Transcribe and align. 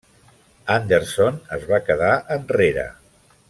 Anderson 0.75 1.37
es 1.59 1.69
va 1.75 1.81
quedar 1.91 2.11
enrere. 2.39 2.91